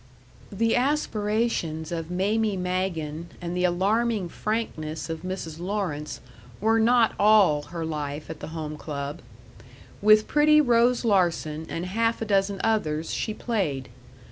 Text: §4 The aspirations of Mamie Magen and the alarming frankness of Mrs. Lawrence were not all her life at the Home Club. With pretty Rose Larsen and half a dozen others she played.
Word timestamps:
§4 0.49 0.57
The 0.57 0.75
aspirations 0.77 1.91
of 1.91 2.09
Mamie 2.09 2.57
Magen 2.57 3.27
and 3.39 3.55
the 3.55 3.65
alarming 3.65 4.29
frankness 4.29 5.11
of 5.11 5.21
Mrs. 5.21 5.59
Lawrence 5.59 6.21
were 6.59 6.79
not 6.79 7.13
all 7.19 7.61
her 7.69 7.85
life 7.85 8.27
at 8.27 8.39
the 8.39 8.47
Home 8.47 8.77
Club. 8.77 9.21
With 10.01 10.27
pretty 10.27 10.59
Rose 10.59 11.05
Larsen 11.05 11.67
and 11.69 11.85
half 11.85 12.19
a 12.19 12.25
dozen 12.25 12.59
others 12.63 13.13
she 13.13 13.35
played. 13.35 13.89